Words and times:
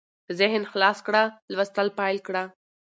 ذهن 0.39 0.63
خلاص 0.71 0.97
کړه 1.07 1.23
لوستل 1.53 1.87
پېل 1.97 2.17
کړه 2.27 2.43